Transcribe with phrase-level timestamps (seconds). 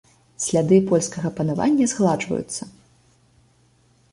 [0.43, 2.69] Сляды польскага панавання згладжваюцца.